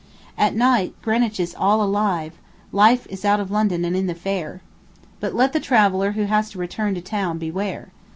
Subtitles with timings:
[0.35, 2.33] At night, Greenwich is all alive
[2.71, 4.63] life is out of London and in the fair.
[5.19, 7.89] But let the traveller who has to return to town beware.